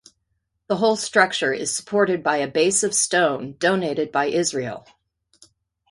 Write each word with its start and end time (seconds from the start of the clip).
The 0.65 0.77
whole 0.77 0.95
structure 0.95 1.53
is 1.53 1.75
supported 1.75 2.23
by 2.23 2.37
a 2.37 2.47
base 2.47 2.81
of 2.81 2.95
stone 2.95 3.53
donated 3.59 4.11
by 4.11 4.29
Israel. 4.29 4.87